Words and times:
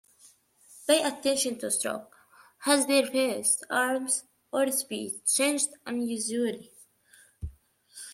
Pay 0.87 1.03
attention 1.03 1.59
to 1.59 1.69
stroke... 1.69 2.15
has 2.61 2.87
their 2.87 3.05
Face, 3.05 3.61
Arms 3.69 4.23
or 4.51 4.71
Speech 4.71 5.27
changed 5.31 5.69
unusually? 5.85 6.71